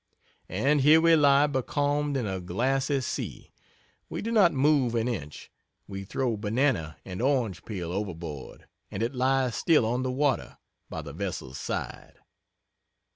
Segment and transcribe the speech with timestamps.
[0.49, 3.51] And here we lie becalmed on a glassy sea
[4.09, 5.51] we do not move an inch
[5.87, 10.57] we throw banana and orange peel overboard and it lies still on the water
[10.89, 12.15] by the vessel's side.